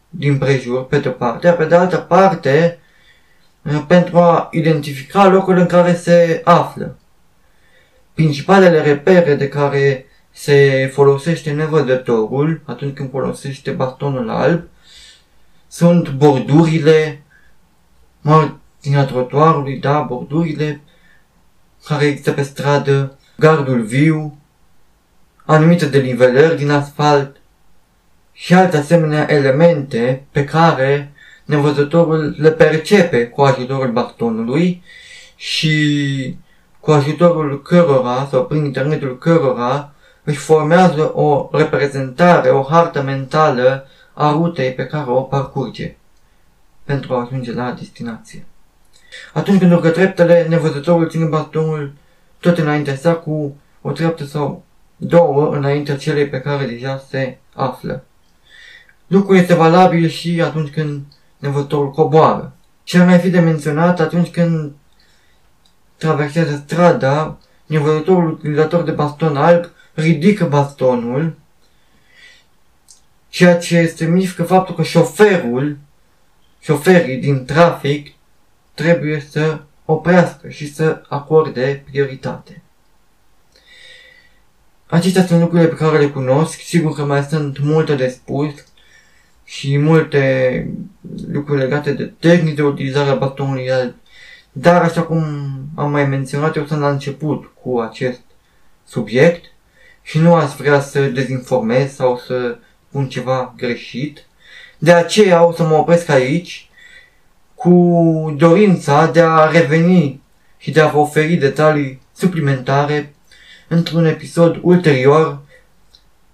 din 0.09 0.39
prejur, 0.39 0.87
pe 0.87 0.99
de-o 0.99 1.11
parte, 1.11 1.51
pe 1.51 1.65
de 1.65 1.75
altă 1.75 1.97
parte, 1.97 2.79
pentru 3.87 4.19
a 4.19 4.49
identifica 4.51 5.27
locul 5.27 5.57
în 5.57 5.67
care 5.67 5.95
se 5.95 6.41
află. 6.45 6.97
Principalele 8.15 8.83
repere 8.83 9.35
de 9.35 9.49
care 9.49 10.07
se 10.33 10.91
folosește 10.93 11.51
nevăzătorul 11.51 12.61
atunci 12.65 12.95
când 12.95 13.11
folosește 13.11 13.71
bastonul 13.71 14.31
alb. 14.31 14.63
Sunt 15.69 16.11
bordurile 16.11 17.23
marginea 18.21 19.05
trotuarului, 19.05 19.79
da, 19.79 20.01
bordurile 20.01 20.81
care 21.85 22.05
există 22.05 22.33
pe 22.33 22.43
stradă, 22.43 23.19
gardul 23.37 23.83
viu, 23.83 24.39
anumite 25.45 25.87
delivelări 25.87 26.57
din 26.57 26.71
asfalt 26.71 27.37
și 28.33 28.55
alte 28.55 28.77
asemenea 28.77 29.31
elemente 29.31 30.25
pe 30.31 30.45
care 30.45 31.13
nevăzătorul 31.45 32.35
le 32.39 32.51
percepe 32.51 33.27
cu 33.27 33.43
ajutorul 33.43 33.93
bastonului 33.93 34.83
și 35.37 36.37
cu 36.81 36.91
ajutorul 36.91 37.63
cărora 37.63 38.29
sau 38.31 38.47
prin 38.47 38.65
internetul 38.65 39.19
cărora 39.19 39.92
își 40.25 40.39
formează 40.39 41.15
o 41.15 41.49
reprezentare, 41.53 42.49
o 42.51 42.63
hartă 42.63 43.03
mentală 43.03 43.87
a 44.13 44.31
rutei 44.31 44.73
pe 44.73 44.87
care 44.87 45.11
o 45.11 45.21
parcurge 45.21 45.97
pentru 46.85 47.15
a 47.15 47.21
ajunge 47.21 47.53
la 47.53 47.73
destinație. 47.73 48.47
Atunci 49.33 49.59
când 49.59 49.73
urcă 49.73 49.91
treptele, 49.91 50.47
nevăzătorul 50.49 51.09
ține 51.09 51.25
bastonul 51.25 51.93
tot 52.41 52.59
înaintea 52.59 52.97
sa 52.97 53.15
cu 53.15 53.57
o 53.83 53.93
treaptă 53.93 54.25
sau 54.25 54.65
două 54.97 55.55
înaintea 55.55 55.97
celei 55.97 56.29
pe 56.29 56.41
care 56.41 56.67
deja 56.67 57.05
se 57.09 57.39
află. 57.55 58.05
Lucrul 59.07 59.37
este 59.37 59.55
valabil 59.55 60.09
și 60.09 60.43
atunci 60.43 60.71
când 60.71 61.03
nevăzătorul 61.39 61.91
coboară. 61.91 62.53
Și 62.85 62.97
ar 62.97 63.07
mai 63.07 63.19
fi 63.19 63.31
de 63.31 63.41
menționat 63.41 64.01
atunci 64.01 64.31
când 64.31 64.73
traversează 65.97 66.63
strada, 66.67 67.39
nevăzătorul 67.67 68.31
utilizator 68.31 68.83
de 68.83 68.91
baston 68.91 69.37
alb 69.37 69.65
ridică 69.95 70.45
bastonul, 70.45 71.39
ceea 73.29 73.59
ce 73.59 73.87
semnifică 73.87 74.43
faptul 74.43 74.75
că 74.75 74.83
șoferul, 74.83 75.79
șoferii 76.61 77.17
din 77.17 77.45
trafic 77.45 78.15
trebuie 78.75 79.21
să 79.31 79.61
oprească 79.85 80.49
și 80.49 80.75
să 80.75 81.03
acorde 81.09 81.85
prioritate. 81.91 82.63
Acestea 84.87 85.27
sunt 85.27 85.41
lucrurile 85.41 85.69
pe 85.69 85.75
care 85.75 85.99
le 85.99 86.09
cunosc, 86.09 86.61
sigur 86.61 86.95
că 86.95 87.05
mai 87.05 87.23
sunt 87.23 87.59
multe 87.59 87.95
de 87.95 88.09
spus 88.09 88.53
și 89.45 89.79
multe 89.79 90.69
lucruri 91.29 91.61
legate 91.61 91.93
de 91.93 92.13
tehnici 92.19 92.55
de 92.55 92.63
utilizare 92.63 93.11
a 93.11 93.15
bastonului 93.15 93.71
alb, 93.71 93.95
dar 94.53 94.83
așa 94.83 95.03
cum 95.03 95.25
am 95.75 95.91
mai 95.91 96.07
menționat, 96.07 96.57
eu 96.57 96.67
sunt 96.67 96.81
la 96.81 96.91
început 96.91 97.53
cu 97.63 97.81
acest 97.81 98.21
subiect 98.85 99.52
și 100.03 100.19
nu 100.19 100.35
aș 100.35 100.53
vrea 100.53 100.81
să 100.81 101.07
dezinformez 101.07 101.95
sau 101.95 102.19
să 102.27 102.59
spun 102.89 103.09
ceva 103.09 103.55
greșit. 103.57 104.27
De 104.79 104.93
aceea 104.93 105.45
o 105.45 105.53
să 105.53 105.63
mă 105.63 105.75
opresc 105.75 106.09
aici 106.09 106.71
cu 107.55 108.35
dorința 108.37 109.07
de 109.07 109.21
a 109.21 109.51
reveni 109.51 110.23
și 110.59 110.71
de 110.71 110.81
a 110.81 110.89
vă 110.89 110.99
oferi 110.99 111.37
detalii 111.37 112.01
suplimentare 112.17 113.15
într-un 113.69 114.05
episod 114.05 114.59
ulterior, 114.63 115.39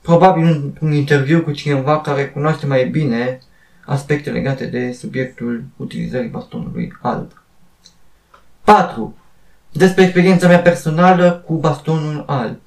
probabil 0.00 0.72
un 0.80 0.92
interviu 0.92 1.42
cu 1.42 1.52
cineva 1.52 2.00
care 2.00 2.28
cunoaște 2.28 2.66
mai 2.66 2.88
bine 2.88 3.40
aspecte 3.84 4.30
legate 4.30 4.66
de 4.66 4.92
subiectul 4.92 5.64
utilizării 5.76 6.28
bastonului 6.28 6.92
alb. 7.02 7.42
4. 8.64 9.16
Despre 9.72 10.02
experiența 10.02 10.48
mea 10.48 10.60
personală 10.60 11.42
cu 11.46 11.54
bastonul 11.54 12.24
alb. 12.26 12.58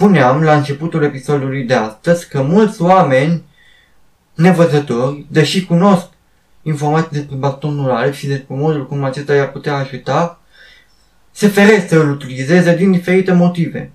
Spuneam 0.00 0.42
la 0.42 0.56
începutul 0.56 1.02
episodului 1.02 1.62
de 1.62 1.74
astăzi 1.74 2.28
că 2.28 2.42
mulți 2.42 2.82
oameni 2.82 3.42
nevăzători, 4.34 5.26
deși 5.28 5.66
cunosc 5.66 6.06
informații 6.62 7.10
despre 7.10 7.36
bastonul 7.36 7.90
alb 7.90 8.12
și 8.12 8.26
despre 8.26 8.54
modul 8.54 8.86
cum 8.86 9.04
acesta 9.04 9.34
i-ar 9.34 9.50
putea 9.50 9.76
ajuta, 9.76 10.40
se 11.30 11.48
feresc 11.48 11.88
să 11.88 11.96
îl 11.96 12.10
utilizeze 12.10 12.76
din 12.76 12.90
diferite 12.90 13.32
motive. 13.32 13.92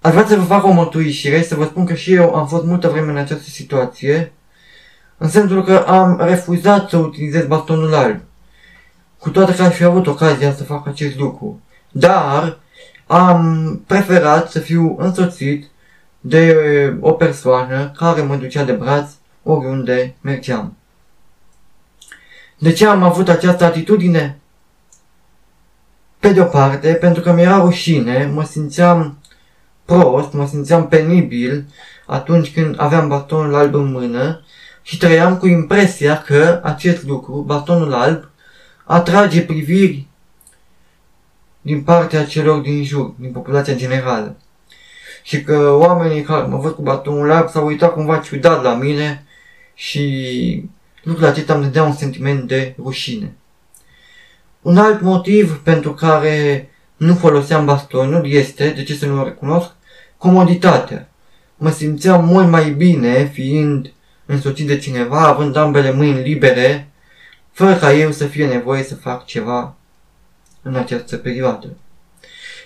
Aș 0.00 0.12
vrea 0.12 0.26
să 0.26 0.36
vă 0.36 0.44
fac 0.44 0.64
o 0.64 0.70
mărturisire, 0.70 1.42
să 1.42 1.54
vă 1.54 1.64
spun 1.64 1.86
că 1.86 1.94
și 1.94 2.12
eu 2.12 2.34
am 2.34 2.46
fost 2.46 2.64
multă 2.64 2.88
vreme 2.88 3.10
în 3.10 3.16
această 3.16 3.48
situație, 3.48 4.32
în 5.18 5.28
sensul 5.28 5.64
că 5.64 5.76
am 5.76 6.20
refuzat 6.22 6.88
să 6.88 6.96
utilizez 6.96 7.46
bastonul 7.46 7.94
alb, 7.94 8.20
cu 9.18 9.30
toate 9.30 9.54
că 9.54 9.62
aș 9.62 9.74
fi 9.74 9.84
avut 9.84 10.06
ocazia 10.06 10.54
să 10.54 10.64
fac 10.64 10.86
acest 10.86 11.18
lucru. 11.18 11.60
Dar 11.90 12.58
am 13.12 13.80
preferat 13.86 14.50
să 14.50 14.58
fiu 14.58 14.96
însoțit 14.98 15.70
de 16.20 16.56
o 17.00 17.12
persoană 17.12 17.92
care 17.96 18.22
mă 18.22 18.36
ducea 18.36 18.64
de 18.64 18.72
braț 18.72 19.10
oriunde 19.42 20.14
mergeam. 20.20 20.76
De 22.58 22.72
ce 22.72 22.86
am 22.86 23.02
avut 23.02 23.28
această 23.28 23.64
atitudine? 23.64 24.38
Pe 26.18 26.32
de 26.32 26.40
o 26.40 26.44
parte, 26.44 26.92
pentru 26.92 27.22
că 27.22 27.32
mi-era 27.32 27.58
rușine, 27.58 28.30
mă 28.34 28.44
simțeam 28.44 29.18
prost, 29.84 30.32
mă 30.32 30.46
simțeam 30.46 30.88
penibil 30.88 31.66
atunci 32.06 32.52
când 32.52 32.74
aveam 32.78 33.08
bastonul 33.08 33.54
alb 33.54 33.74
în 33.74 33.90
mână 33.90 34.44
și 34.82 34.98
trăiam 34.98 35.36
cu 35.36 35.46
impresia 35.46 36.22
că 36.22 36.60
acest 36.62 37.04
lucru, 37.04 37.34
bastonul 37.34 37.92
alb, 37.92 38.30
atrage 38.84 39.42
priviri 39.42 40.08
din 41.60 41.82
partea 41.82 42.26
celor 42.26 42.60
din 42.60 42.84
jur, 42.84 43.12
din 43.16 43.32
populația 43.32 43.74
generală. 43.74 44.36
Și 45.22 45.42
că 45.42 45.70
oamenii 45.70 46.22
care 46.22 46.46
mă 46.46 46.58
văd 46.58 46.74
cu 46.74 46.82
bastonul 46.82 47.30
alb 47.30 47.48
s-au 47.48 47.66
uitat 47.66 47.92
cumva 47.92 48.18
ciudat 48.18 48.62
la 48.62 48.74
mine 48.74 49.24
și 49.74 50.64
lucrul 51.02 51.26
acesta 51.26 51.54
îmi 51.54 51.62
dădea 51.62 51.82
un 51.82 51.92
sentiment 51.92 52.48
de 52.48 52.74
rușine. 52.78 53.34
Un 54.62 54.78
alt 54.78 55.00
motiv 55.00 55.60
pentru 55.62 55.94
care 55.94 56.68
nu 56.96 57.14
foloseam 57.14 57.64
bastonul 57.64 58.30
este, 58.30 58.68
de 58.68 58.82
ce 58.82 58.94
să 58.94 59.06
nu 59.06 59.20
o 59.20 59.24
recunosc, 59.24 59.70
comoditatea. 60.16 61.10
Mă 61.56 61.70
simțeam 61.70 62.24
mult 62.24 62.48
mai 62.48 62.70
bine 62.70 63.24
fiind 63.24 63.92
însoțit 64.26 64.66
de 64.66 64.78
cineva, 64.78 65.26
având 65.26 65.56
ambele 65.56 65.92
mâini 65.92 66.22
libere, 66.22 66.90
fără 67.52 67.74
ca 67.74 67.92
eu 67.92 68.10
să 68.10 68.26
fie 68.26 68.46
nevoie 68.46 68.82
să 68.82 68.94
fac 68.94 69.24
ceva 69.24 69.74
în 70.62 70.74
această 70.74 71.16
perioadă. 71.16 71.76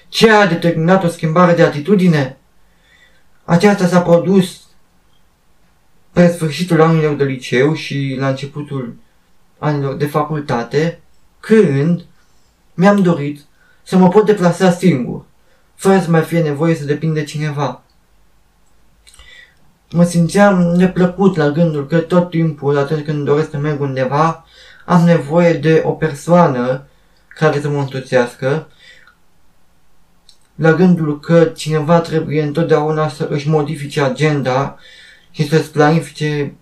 Ce 0.09 0.31
a 0.31 0.47
determinat 0.47 1.05
o 1.05 1.09
schimbare 1.09 1.55
de 1.55 1.63
atitudine? 1.63 2.37
Aceasta 3.45 3.87
s-a 3.87 4.01
produs 4.01 4.61
pe 6.13 6.29
sfârșitul 6.29 6.81
anilor 6.81 7.15
de 7.15 7.25
liceu 7.25 7.75
și 7.75 8.17
la 8.19 8.29
începutul 8.29 8.97
anilor 9.59 9.95
de 9.95 10.07
facultate, 10.07 11.01
când 11.41 12.05
mi-am 12.75 13.03
dorit 13.03 13.41
să 13.83 13.97
mă 13.97 14.09
pot 14.09 14.27
deplasa 14.27 14.71
singur, 14.71 15.25
fără 15.75 16.01
să 16.01 16.11
mai 16.11 16.23
fie 16.23 16.43
nevoie 16.43 16.75
să 16.75 16.85
depind 16.85 17.15
de 17.15 17.25
cineva. 17.25 17.83
Mă 19.91 20.05
simțeam 20.05 20.59
neplăcut 20.59 21.37
la 21.37 21.51
gândul 21.51 21.87
că 21.87 21.99
tot 21.99 22.31
timpul, 22.31 22.79
atunci 22.79 23.05
când 23.05 23.25
doresc 23.25 23.51
să 23.51 23.57
merg 23.57 23.81
undeva, 23.81 24.45
am 24.85 25.05
nevoie 25.05 25.53
de 25.53 25.83
o 25.85 25.91
persoană 25.91 26.87
care 27.35 27.61
să 27.61 27.69
mă 27.69 27.79
întoțească, 27.79 28.69
la 30.55 30.73
gândul 30.73 31.21
că 31.21 31.45
cineva 31.45 32.01
trebuie 32.01 32.43
întotdeauna 32.43 33.09
să 33.09 33.27
își 33.31 33.49
modifice 33.49 34.01
agenda 34.01 34.79
și 35.31 35.49
să-ți 35.49 35.73
planifice 35.73 36.55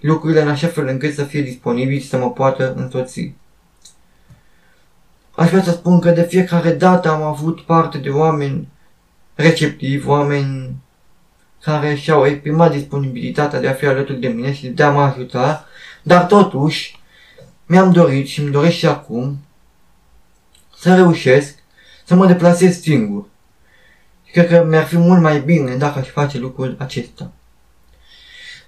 lucrurile 0.00 0.42
în 0.42 0.48
așa 0.48 0.66
fel 0.66 0.86
încât 0.86 1.14
să 1.14 1.24
fie 1.24 1.42
disponibil 1.42 2.00
și 2.00 2.08
să 2.08 2.18
mă 2.18 2.30
poată 2.30 2.74
însoți. 2.74 3.32
Aș 5.34 5.48
vrea 5.48 5.62
să 5.62 5.70
spun 5.70 6.00
că 6.00 6.10
de 6.10 6.22
fiecare 6.22 6.72
dată 6.72 7.10
am 7.10 7.22
avut 7.22 7.60
parte 7.60 7.98
de 7.98 8.08
oameni 8.08 8.68
receptivi, 9.34 10.06
oameni 10.06 10.76
care 11.60 11.94
și-au 11.94 12.26
exprimat 12.26 12.72
disponibilitatea 12.72 13.60
de 13.60 13.68
a 13.68 13.72
fi 13.72 13.86
alături 13.86 14.20
de 14.20 14.28
mine 14.28 14.52
și 14.52 14.68
de 14.68 14.82
a 14.82 14.90
mă 14.90 15.00
ajuta, 15.00 15.66
dar 16.02 16.24
totuși 16.24 17.00
mi-am 17.66 17.92
dorit 17.92 18.26
și 18.26 18.40
îmi 18.40 18.50
doresc 18.50 18.76
și 18.76 18.86
acum 18.86 19.45
să 20.86 20.94
reușesc 20.94 21.54
să 22.04 22.14
mă 22.14 22.26
deplasez 22.26 22.80
singur. 22.80 23.24
Și 24.24 24.32
cred 24.32 24.48
că 24.48 24.64
mi-ar 24.68 24.84
fi 24.84 24.96
mult 24.96 25.20
mai 25.20 25.40
bine 25.40 25.74
dacă 25.74 25.98
aș 25.98 26.08
face 26.08 26.38
lucrul 26.38 26.76
acesta. 26.78 27.30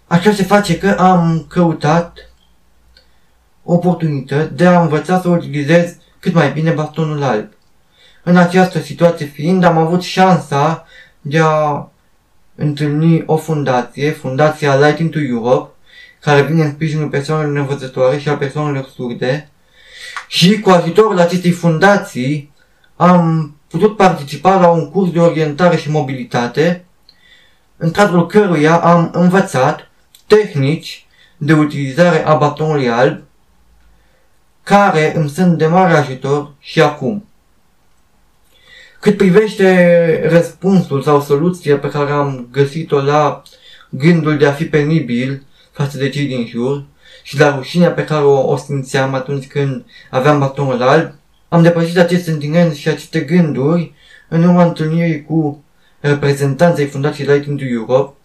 Așa 0.07 0.33
se 0.33 0.43
face 0.43 0.79
că 0.79 0.97
am 0.99 1.45
căutat 1.49 2.31
oportunități 3.63 4.55
de 4.55 4.67
a 4.67 4.81
învăța 4.81 5.21
să 5.21 5.29
utilizez 5.29 5.97
cât 6.19 6.33
mai 6.35 6.53
bine 6.53 6.71
bastonul 6.71 7.23
alb. 7.23 7.49
În 8.23 8.37
această 8.37 8.81
situație 8.81 9.27
fiind, 9.27 9.65
am 9.65 9.79
avut 9.79 10.03
șansa 10.03 10.87
de 11.21 11.39
a 11.43 11.89
întâlni 12.55 13.23
o 13.27 13.37
fundație, 13.37 14.11
Fundația 14.11 14.87
Lighting 14.87 15.11
to 15.11 15.21
Europe, 15.21 15.71
care 16.21 16.43
vine 16.43 16.65
în 16.65 16.73
sprijinul 16.73 17.09
persoanelor 17.09 17.53
nevăzătoare 17.53 18.19
și 18.19 18.29
a 18.29 18.37
persoanelor 18.37 18.89
surde. 18.95 19.49
Și 20.29 20.61
cu 20.61 20.71
ajutorul 20.71 21.19
acestei 21.19 21.51
fundații 21.51 22.53
am 22.97 23.55
putut 23.69 23.97
participa 23.97 24.61
la 24.61 24.69
un 24.69 24.91
curs 24.91 25.13
de 25.13 25.21
orientare 25.21 25.77
și 25.77 25.91
mobilitate, 25.91 26.85
în 27.77 27.91
cadrul 27.91 28.27
căruia 28.27 28.77
am 28.77 29.11
învățat 29.13 29.91
tehnici 30.27 31.07
de 31.37 31.53
utilizare 31.53 32.27
a 32.27 32.35
batonului 32.35 32.91
alb, 32.91 33.23
care 34.63 35.17
îmi 35.17 35.29
sunt 35.29 35.59
de 35.59 35.67
mare 35.67 35.93
ajutor 35.93 36.53
și 36.61 36.81
acum. 36.83 37.29
Cât 39.01 39.17
privește 39.17 40.29
răspunsul 40.29 41.03
sau 41.03 41.21
soluția 41.21 41.79
pe 41.79 41.89
care 41.89 42.11
am 42.11 42.49
găsit-o 42.53 43.01
la 43.01 43.43
gândul 43.91 44.39
de 44.39 44.47
a 44.47 44.53
fi 44.53 44.65
penibil 44.65 45.43
față 45.73 45.99
de 45.99 46.09
cei 46.09 46.27
din 46.27 46.47
jur 46.47 46.85
și 47.29 47.39
la 47.39 47.55
rușinea 47.57 47.91
pe 47.93 48.05
care 48.05 48.25
o, 48.25 48.51
o 48.51 48.57
simțeam 48.57 49.15
atunci 49.15 49.47
când 49.47 49.85
aveam 50.11 50.39
batonul 50.39 50.83
alb, 50.83 51.13
am 51.49 51.63
depășit 51.63 51.99
acest 51.99 52.25
sentiment 52.25 52.75
și 52.75 52.89
aceste 52.89 53.21
gânduri 53.21 53.93
în 54.29 54.43
urma 54.43 54.65
întâlnirii 54.65 55.25
cu 55.25 55.65
reprezentanții 56.01 56.87
Fundației 56.87 57.27
Lighting 57.27 57.59
to 57.59 57.65
Europe, 57.65 58.17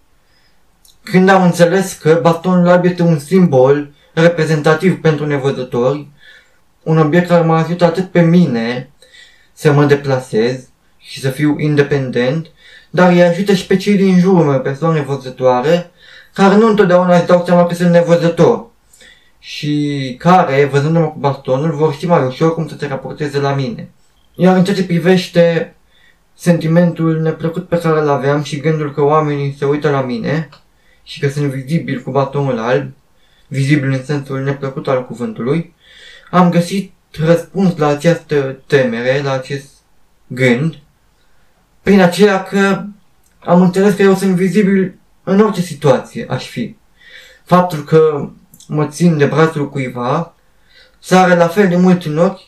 când 1.03 1.29
am 1.29 1.43
înțeles 1.43 1.93
că 1.93 2.19
batonul 2.21 2.67
alb 2.67 2.85
este 2.85 3.01
un 3.01 3.19
simbol 3.19 3.91
reprezentativ 4.13 5.01
pentru 5.01 5.25
nevăzători, 5.25 6.07
un 6.83 6.97
obiect 6.97 7.27
care 7.27 7.43
m-a 7.43 7.63
ajutat 7.63 7.89
atât 7.89 8.11
pe 8.11 8.21
mine 8.21 8.89
să 9.53 9.71
mă 9.71 9.85
deplasez 9.85 10.67
și 10.97 11.19
să 11.19 11.29
fiu 11.29 11.55
independent, 11.59 12.47
dar 12.89 13.11
îi 13.11 13.23
ajută 13.23 13.53
și 13.53 13.67
pe 13.67 13.75
cei 13.75 13.95
din 13.95 14.19
jurul 14.19 14.45
meu, 14.45 14.59
persoane 14.59 14.99
nevăzătoare, 14.99 15.91
care 16.33 16.55
nu 16.55 16.67
întotdeauna 16.67 17.15
își 17.15 17.25
dau 17.25 17.43
seama 17.45 17.65
că 17.65 17.73
sunt 17.73 17.89
nevăzător 17.89 18.71
și 19.45 20.15
care, 20.19 20.65
văzându-mă 20.65 21.05
cu 21.05 21.19
bastonul, 21.19 21.75
vor 21.75 21.93
ști 21.93 22.05
mai 22.05 22.25
ușor 22.25 22.53
cum 22.53 22.67
să 22.67 22.75
se 22.79 22.87
raporteze 22.87 23.39
la 23.39 23.53
mine. 23.53 23.89
Iar 24.35 24.55
în 24.55 24.63
ceea 24.63 24.75
ce 24.75 24.85
privește 24.85 25.75
sentimentul 26.33 27.21
neplăcut 27.21 27.67
pe 27.67 27.79
care 27.79 27.99
îl 27.99 28.09
aveam 28.09 28.43
și 28.43 28.59
gândul 28.59 28.93
că 28.93 29.01
oamenii 29.01 29.55
se 29.57 29.65
uită 29.65 29.89
la 29.89 30.01
mine 30.01 30.49
și 31.03 31.19
că 31.19 31.29
sunt 31.29 31.51
vizibil 31.51 32.01
cu 32.01 32.11
bastonul 32.11 32.59
alb, 32.59 32.91
vizibil 33.47 33.91
în 33.91 34.03
sensul 34.03 34.39
neplăcut 34.39 34.87
al 34.87 35.05
cuvântului, 35.05 35.75
am 36.31 36.49
găsit 36.49 36.93
răspuns 37.11 37.77
la 37.77 37.87
această 37.87 38.59
temere, 38.67 39.21
la 39.21 39.31
acest 39.31 39.69
gând, 40.27 40.79
prin 41.81 42.01
aceea 42.01 42.43
că 42.43 42.83
am 43.39 43.61
înțeles 43.61 43.95
că 43.95 44.01
eu 44.01 44.15
sunt 44.15 44.35
vizibil 44.35 44.95
în 45.23 45.39
orice 45.39 45.61
situație 45.61 46.25
aș 46.29 46.47
fi. 46.47 46.75
Faptul 47.43 47.83
că 47.83 48.29
mă 48.73 48.87
țin 48.87 49.17
de 49.17 49.25
brațul 49.25 49.69
cuiva 49.69 50.33
sare 50.99 51.35
la 51.35 51.47
fel 51.47 51.67
de 51.67 51.75
mult 51.75 52.05
în 52.05 52.17
ochi 52.17 52.41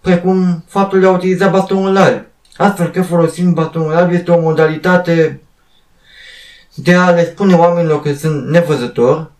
precum 0.00 0.64
faptul 0.66 1.00
de 1.00 1.06
a 1.06 1.10
utiliza 1.10 1.48
bastonul 1.48 1.96
alb. 1.96 2.26
Astfel 2.56 2.90
că 2.90 3.02
folosind 3.02 3.54
bastonul 3.54 3.94
alb 3.94 4.12
este 4.12 4.30
o 4.30 4.40
modalitate 4.40 5.40
de 6.74 6.94
a 6.94 7.10
le 7.10 7.24
spune 7.24 7.54
oamenilor 7.54 8.02
că 8.02 8.14
sunt 8.14 8.48
nevăzător 8.48 9.32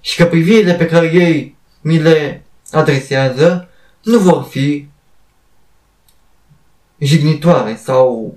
și 0.00 0.16
că 0.16 0.26
privirile 0.26 0.74
pe 0.74 0.86
care 0.86 1.06
ei 1.06 1.56
mi 1.80 1.98
le 1.98 2.44
adresează 2.70 3.68
nu 4.02 4.18
vor 4.18 4.42
fi 4.42 4.88
jignitoare 6.98 7.80
sau 7.82 8.36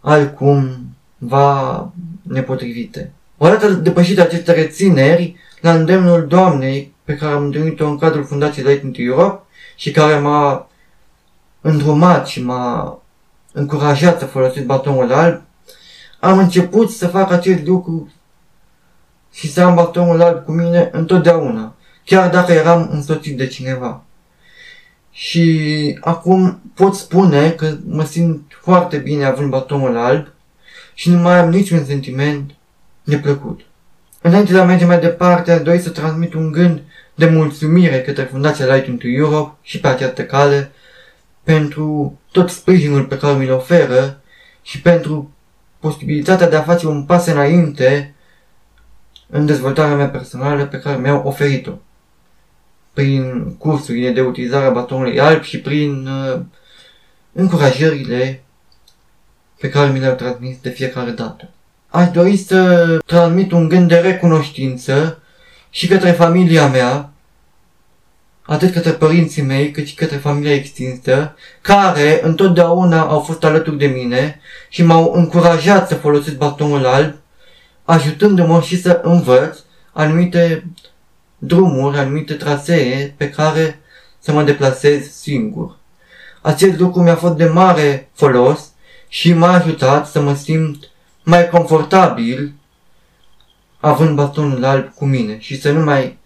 altcum 0.00 0.88
va 1.18 1.92
nepotrivite. 2.22 3.12
Odată 3.36 3.68
depășite 3.68 4.20
aceste 4.20 4.52
rețineri, 4.52 5.36
la 5.60 5.74
îndemnul 5.74 6.26
Doamnei, 6.26 6.94
pe 7.04 7.16
care 7.16 7.32
am 7.32 7.44
întâlnit-o 7.44 7.86
în 7.86 7.98
cadrul 7.98 8.24
Fundației 8.24 8.64
Light 8.64 8.98
Europe 8.98 9.42
și 9.76 9.90
care 9.90 10.18
m-a 10.18 10.68
îndrumat 11.60 12.26
și 12.26 12.42
m-a 12.42 12.98
încurajat 13.52 14.18
să 14.18 14.24
folosesc 14.24 14.66
batonul 14.66 15.12
alb, 15.12 15.42
am 16.20 16.38
început 16.38 16.90
să 16.90 17.06
fac 17.06 17.30
acest 17.30 17.66
lucru 17.66 18.12
și 19.32 19.52
să 19.52 19.62
am 19.62 19.74
batonul 19.74 20.22
alb 20.22 20.44
cu 20.44 20.52
mine 20.52 20.88
întotdeauna, 20.92 21.74
chiar 22.04 22.30
dacă 22.30 22.52
eram 22.52 22.88
însoțit 22.92 23.36
de 23.36 23.46
cineva. 23.46 24.02
Și 25.10 25.98
acum 26.00 26.60
pot 26.74 26.94
spune 26.94 27.50
că 27.50 27.76
mă 27.86 28.04
simt 28.04 28.52
foarte 28.62 28.96
bine 28.96 29.24
având 29.24 29.50
batonul 29.50 29.96
alb 29.96 30.26
și 30.94 31.10
nu 31.10 31.18
mai 31.18 31.38
am 31.38 31.50
niciun 31.50 31.84
sentiment 31.84 32.50
neplăcut. 33.02 33.60
Înainte 34.20 34.52
de 34.52 34.58
a 34.58 34.64
merge 34.64 34.84
mai 34.84 35.00
departe, 35.00 35.52
aș 35.52 35.62
dori 35.62 35.78
să 35.78 35.90
transmit 35.90 36.34
un 36.34 36.52
gând 36.52 36.82
de 37.14 37.26
mulțumire 37.26 38.02
către 38.02 38.22
Fundația 38.22 38.74
Light 38.74 39.00
to 39.00 39.06
Europe 39.06 39.56
și 39.62 39.80
pe 39.80 39.88
această 39.88 40.24
cale 40.24 40.70
pentru 41.42 42.18
tot 42.32 42.50
sprijinul 42.50 43.04
pe 43.04 43.18
care 43.18 43.36
mi-l 43.38 43.52
oferă 43.52 44.20
și 44.62 44.80
pentru 44.80 45.32
posibilitatea 45.78 46.48
de 46.48 46.56
a 46.56 46.62
face 46.62 46.86
un 46.86 47.04
pas 47.04 47.26
înainte 47.26 48.14
în 49.26 49.46
dezvoltarea 49.46 49.96
mea 49.96 50.08
personală 50.08 50.66
pe 50.66 50.78
care 50.78 50.96
mi-au 50.96 51.22
oferit-o 51.24 51.72
prin 52.92 53.54
cursurile 53.56 54.10
de 54.10 54.20
utilizare 54.20 54.64
a 54.64 54.70
batonului 54.70 55.20
alb 55.20 55.42
și 55.42 55.60
prin 55.60 56.06
uh, 56.06 56.40
încurajările 57.32 58.42
pe 59.60 59.68
care 59.68 59.90
mi 59.90 59.98
le-au 59.98 60.14
transmis 60.14 60.56
de 60.60 60.70
fiecare 60.70 61.10
dată. 61.10 61.50
Aș 61.90 62.10
dori 62.10 62.36
să 62.36 62.98
transmit 63.06 63.52
un 63.52 63.68
gând 63.68 63.88
de 63.88 63.96
recunoștință 63.96 65.22
și 65.70 65.86
către 65.86 66.10
familia 66.10 66.68
mea, 66.68 67.10
atât 68.42 68.72
către 68.72 68.90
părinții 68.90 69.42
mei, 69.42 69.70
cât 69.70 69.86
și 69.86 69.94
către 69.94 70.16
familia 70.16 70.54
extinsă, 70.54 71.34
care 71.60 72.20
întotdeauna 72.22 73.00
au 73.00 73.20
fost 73.20 73.44
alături 73.44 73.78
de 73.78 73.86
mine 73.86 74.40
și 74.68 74.82
m-au 74.82 75.12
încurajat 75.12 75.88
să 75.88 75.94
folosesc 75.94 76.36
bastonul 76.36 76.86
alb, 76.86 77.14
ajutându-mă 77.84 78.60
și 78.60 78.80
să 78.80 79.00
învăț 79.02 79.58
anumite 79.92 80.64
drumuri, 81.38 81.98
anumite 81.98 82.34
trasee 82.34 83.14
pe 83.16 83.30
care 83.30 83.80
să 84.18 84.32
mă 84.32 84.42
deplasez 84.42 85.10
singur. 85.10 85.76
Acest 86.42 86.78
lucru 86.78 87.02
mi-a 87.02 87.16
fost 87.16 87.34
de 87.34 87.46
mare 87.46 88.10
folos 88.12 88.72
și 89.08 89.32
m-a 89.32 89.52
ajutat 89.52 90.06
să 90.06 90.20
mă 90.20 90.34
simt 90.34 90.87
mai 91.28 91.48
confortabil 91.48 92.52
având 93.80 94.16
bastonul 94.16 94.64
alb 94.64 94.94
cu 94.94 95.04
mine 95.04 95.38
și 95.38 95.60
să 95.60 95.72
nu 95.72 95.84
mai 95.84 96.18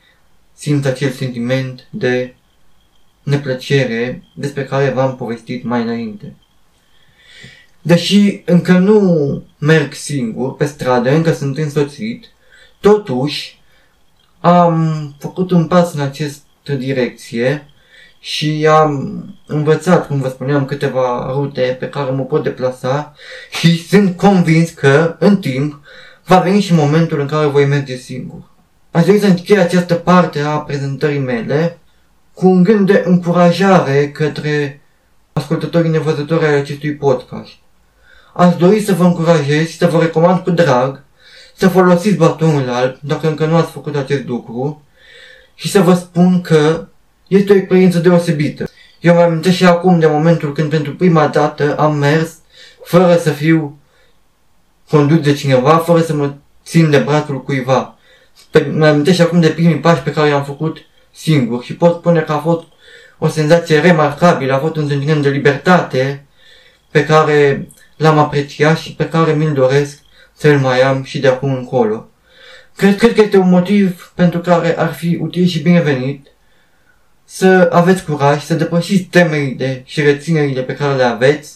simt 0.54 0.84
acel 0.84 1.10
sentiment 1.10 1.88
de 1.90 2.34
neplăcere 3.22 4.22
despre 4.34 4.64
care 4.64 4.90
v-am 4.90 5.16
povestit 5.16 5.64
mai 5.64 5.82
înainte. 5.82 6.34
Deși 7.80 8.42
încă 8.44 8.78
nu 8.78 9.42
merg 9.58 9.92
singur 9.92 10.56
pe 10.56 10.64
stradă, 10.64 11.10
încă 11.10 11.32
sunt 11.32 11.58
însoțit, 11.58 12.26
totuși 12.80 13.60
am 14.40 15.14
făcut 15.18 15.50
un 15.50 15.66
pas 15.66 15.92
în 15.92 16.00
această 16.00 16.74
direcție 16.74 17.71
și 18.24 18.66
am 18.70 19.24
învățat, 19.46 20.06
cum 20.06 20.20
vă 20.20 20.28
spuneam, 20.28 20.64
câteva 20.64 21.30
rute 21.32 21.76
pe 21.80 21.88
care 21.88 22.11
mă 22.11 22.22
pot 22.22 22.42
deplasa 22.42 23.14
și 23.50 23.87
sunt 23.87 24.16
convins 24.16 24.70
că, 24.70 25.16
în 25.18 25.37
timp, 25.37 25.80
va 26.24 26.38
veni 26.38 26.61
și 26.61 26.74
momentul 26.74 27.20
în 27.20 27.26
care 27.26 27.46
voi 27.46 27.64
merge 27.64 27.96
singur. 27.96 28.42
Aș 28.90 29.04
dori 29.04 29.18
să 29.18 29.26
închei 29.26 29.58
această 29.58 29.94
parte 29.94 30.40
a 30.40 30.58
prezentării 30.58 31.18
mele 31.18 31.78
cu 32.35 32.46
un 32.46 32.62
gând 32.62 32.87
de 32.87 33.02
încurajare 33.06 34.11
către 34.11 34.80
ascultătorii 35.32 35.90
nevăzători 35.90 36.46
ai 36.46 36.54
acestui 36.54 36.94
podcast. 36.94 37.52
Aș 38.35 38.56
dori 38.56 38.80
să 38.80 38.92
vă 38.92 39.04
încurajez 39.04 39.68
și 39.68 39.76
să 39.76 39.87
vă 39.87 40.00
recomand 40.00 40.40
cu 40.40 40.50
drag 40.50 41.02
să 41.56 41.68
folosiți 41.68 42.16
batonul 42.16 42.68
alb, 42.68 42.96
dacă 43.00 43.28
încă 43.28 43.46
nu 43.46 43.56
ați 43.56 43.70
făcut 43.70 43.96
acest 43.96 44.26
lucru, 44.26 44.82
și 45.54 45.70
să 45.70 45.80
vă 45.80 45.94
spun 45.94 46.40
că 46.40 46.87
este 47.37 47.53
o 47.53 47.57
experiență 47.57 47.99
deosebită. 47.99 48.68
Eu 49.01 49.14
mă 49.14 49.21
amintesc 49.21 49.57
și 49.57 49.66
acum 49.66 49.99
de 49.99 50.07
momentul 50.07 50.53
când 50.53 50.71
pentru 50.71 50.95
prima 50.95 51.27
dată 51.27 51.77
am 51.79 51.97
mers 51.97 52.35
fără 52.85 53.16
să 53.16 53.31
fiu 53.31 53.79
condus 54.90 55.21
de 55.21 55.33
cineva, 55.33 55.77
fără 55.77 56.01
să 56.01 56.14
mă 56.14 56.35
țin 56.64 56.90
de 56.90 56.99
brațul 56.99 57.42
cuiva. 57.42 57.99
Mă 58.73 58.87
amintesc 58.87 59.16
și 59.16 59.23
acum 59.23 59.40
de 59.40 59.49
primii 59.49 59.81
pași 59.81 60.03
pe 60.03 60.12
care 60.12 60.29
i-am 60.29 60.45
făcut 60.45 60.79
singur 61.12 61.62
și 61.64 61.77
pot 61.77 61.95
spune 61.95 62.21
că 62.21 62.33
a 62.33 62.38
fost 62.38 62.66
o 63.18 63.29
senzație 63.29 63.81
remarcabilă, 63.81 64.53
a 64.53 64.59
fost 64.59 64.77
un 64.77 64.88
sentiment 64.88 65.23
de 65.23 65.29
libertate 65.29 66.27
pe 66.90 67.05
care 67.05 67.68
l-am 67.97 68.18
apreciat 68.18 68.79
și 68.79 68.95
pe 68.95 69.09
care 69.09 69.33
mi-l 69.33 69.53
doresc 69.53 69.99
să-l 70.37 70.59
mai 70.59 70.81
am 70.81 71.03
și 71.03 71.18
de 71.18 71.29
acum 71.29 71.55
încolo. 71.55 72.09
Cred, 72.77 72.99
cred 72.99 73.14
că 73.14 73.21
este 73.21 73.37
un 73.37 73.49
motiv 73.49 74.12
pentru 74.14 74.40
care 74.40 74.79
ar 74.79 74.92
fi 74.92 75.18
util 75.21 75.47
și 75.47 75.62
binevenit 75.62 76.32
să 77.35 77.68
aveți 77.73 78.05
curaj, 78.05 78.42
să 78.45 78.55
depășiți 78.55 79.03
temerile 79.03 79.83
și 79.85 80.01
reținerile 80.01 80.62
pe 80.62 80.75
care 80.75 80.95
le 80.95 81.03
aveți 81.03 81.55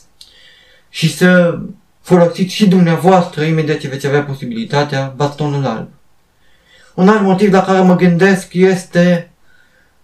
și 0.88 1.16
să 1.16 1.58
folosiți 2.00 2.54
și 2.54 2.68
dumneavoastră, 2.68 3.44
imediat 3.44 3.78
ce 3.78 3.88
veți 3.88 4.06
avea 4.06 4.22
posibilitatea, 4.22 5.12
bastonul 5.16 5.66
alb. 5.66 5.88
Un 6.94 7.08
alt 7.08 7.20
motiv 7.20 7.52
la 7.52 7.62
care 7.62 7.80
mă 7.80 7.96
gândesc 7.96 8.54
este 8.54 9.30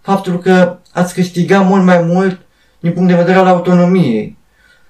faptul 0.01 0.39
că 0.39 0.77
ați 0.91 1.13
câștiga 1.13 1.61
mult 1.61 1.83
mai 1.83 2.01
mult 2.01 2.39
din 2.79 2.91
punct 2.91 3.09
de 3.09 3.15
vedere 3.15 3.37
al 3.37 3.47
autonomiei. 3.47 4.37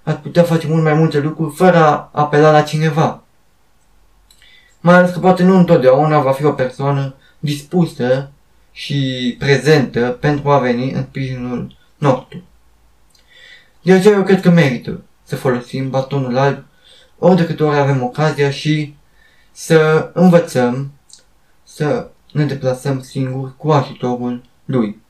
Ați 0.03 0.19
putea 0.19 0.43
face 0.43 0.67
mult 0.67 0.83
mai 0.83 0.93
multe 0.93 1.19
lucruri 1.19 1.55
fără 1.55 1.77
a 1.77 2.09
apela 2.11 2.51
la 2.51 2.61
cineva. 2.61 3.23
Mai 4.79 4.95
ales 4.95 5.11
că 5.11 5.19
poate 5.19 5.43
nu 5.43 5.57
întotdeauna 5.57 6.19
va 6.19 6.31
fi 6.31 6.45
o 6.45 6.51
persoană 6.51 7.15
dispusă 7.39 8.31
și 8.73 9.35
prezentă 9.39 10.17
pentru 10.19 10.49
a 10.49 10.59
veni 10.59 10.91
în 10.91 11.03
sprijinul 11.03 11.77
nostru. 11.97 12.43
De 13.81 13.93
aceea 13.93 14.15
eu 14.15 14.23
cred 14.23 14.41
că 14.41 14.49
merită 14.49 15.01
să 15.23 15.35
folosim 15.35 15.89
batonul 15.89 16.37
alb 16.37 16.63
ori 17.17 17.35
de 17.35 17.45
câte 17.45 17.63
ori 17.63 17.77
avem 17.77 18.03
ocazia 18.03 18.51
și 18.51 18.95
să 19.51 20.09
învățăm 20.13 20.91
să 21.63 22.09
ne 22.31 22.45
deplasăm 22.45 23.01
singuri 23.01 23.57
cu 23.57 23.71
ajutorul 23.71 24.43
lui. 24.65 25.01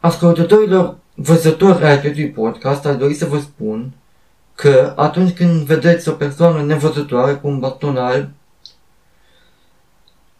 Ascultătorilor 0.00 0.96
văzători 1.14 1.84
ai 1.84 1.92
acestui 1.92 2.30
podcast, 2.30 2.84
aș 2.84 2.96
dori 2.96 3.14
să 3.14 3.26
vă 3.26 3.38
spun 3.38 3.92
că 4.54 4.92
atunci 4.96 5.34
când 5.36 5.66
vedeți 5.66 6.08
o 6.08 6.12
persoană 6.12 6.62
nevăzătoare 6.62 7.34
cu 7.34 7.48
un 7.48 7.58
baston 7.58 7.96
alb, 7.96 8.28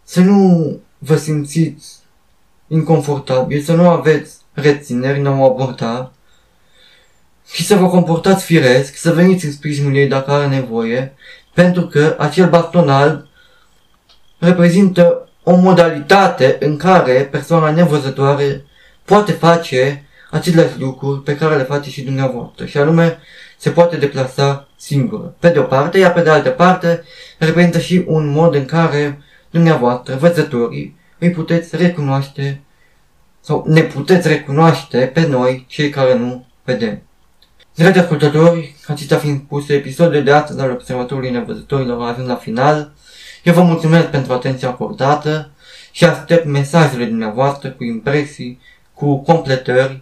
să 0.03 0.21
nu 0.21 0.79
vă 0.97 1.15
simțiți 1.15 2.04
inconfortabil, 2.67 3.61
să 3.61 3.73
nu 3.73 3.89
aveți 3.89 4.37
rețineri, 4.53 5.19
nu 5.19 5.41
o 5.41 5.45
aborda 5.45 6.11
și 7.51 7.65
să 7.65 7.75
vă 7.75 7.87
comportați 7.87 8.45
firesc, 8.45 8.95
să 8.95 9.13
veniți 9.13 9.45
în 9.45 9.51
sprijinul 9.51 9.95
ei 9.95 10.07
dacă 10.07 10.31
are 10.31 10.47
nevoie, 10.47 11.13
pentru 11.53 11.81
că 11.81 12.15
acel 12.19 12.49
baston 12.49 12.89
alb 12.89 13.25
reprezintă 14.39 15.29
o 15.43 15.55
modalitate 15.55 16.57
în 16.59 16.77
care 16.77 17.27
persoana 17.31 17.71
nevăzătoare 17.71 18.65
poate 19.05 19.31
face 19.31 20.05
aceleași 20.31 20.79
lucruri 20.79 21.23
pe 21.23 21.35
care 21.35 21.55
le 21.55 21.63
face 21.63 21.89
și 21.89 22.01
dumneavoastră, 22.01 22.65
și 22.65 22.77
anume 22.77 23.17
se 23.57 23.69
poate 23.69 23.97
deplasa 23.97 24.67
singură. 24.75 25.35
Pe 25.39 25.49
de 25.49 25.59
o 25.59 25.63
parte, 25.63 25.97
iar 25.97 26.13
pe 26.13 26.21
de 26.21 26.29
altă 26.29 26.49
parte, 26.49 27.03
reprezintă 27.37 27.79
și 27.79 28.03
un 28.07 28.27
mod 28.27 28.55
în 28.55 28.65
care 28.65 29.21
dumneavoastră, 29.49 30.15
văzătorii, 30.15 30.97
îi 31.25 31.31
puteți 31.31 31.75
recunoaște 31.75 32.61
sau 33.41 33.63
ne 33.67 33.81
puteți 33.81 34.27
recunoaște 34.27 35.11
pe 35.13 35.27
noi, 35.27 35.65
cei 35.67 35.89
care 35.89 36.17
nu 36.17 36.45
vedem. 36.63 37.01
Dragi 37.75 37.99
ascultători, 37.99 38.75
acestea 38.87 39.17
fiind 39.17 39.39
puse, 39.39 39.73
episodul 39.73 40.23
de 40.23 40.31
astăzi 40.31 40.59
al 40.59 40.71
Observatorului 40.71 41.31
Nevăzătorilor 41.31 42.01
a 42.01 42.07
ajuns 42.07 42.27
la 42.27 42.35
final. 42.35 42.93
Eu 43.43 43.53
vă 43.53 43.61
mulțumesc 43.61 44.07
pentru 44.07 44.33
atenția 44.33 44.67
acordată 44.67 45.49
și 45.91 46.05
aștept 46.05 46.45
mesajele 46.45 47.05
dumneavoastră 47.05 47.69
cu 47.69 47.83
impresii, 47.83 48.59
cu 48.93 49.17
completări 49.17 50.01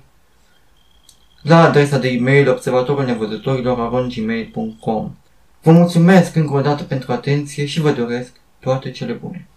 la 1.42 1.64
adresa 1.64 1.98
de 1.98 2.08
e-mail 2.08 2.50
observatorulnevăzătorilor.gmail.com 2.50 5.16
Vă 5.62 5.72
mulțumesc 5.72 6.36
încă 6.36 6.54
o 6.54 6.62
dată 6.62 6.84
pentru 6.84 7.12
atenție 7.12 7.66
și 7.66 7.82
vă 7.82 7.92
doresc 7.92 8.32
toate 8.60 8.92
cele 8.92 9.14
bune. 9.14 9.48